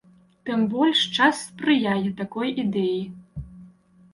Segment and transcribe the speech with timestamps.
[0.49, 2.99] Тым больш, час спрыяе такой ідэі.